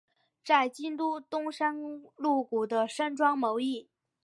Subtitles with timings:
[0.43, 1.79] 在京都东山
[2.15, 3.87] 鹿谷的山庄谋议。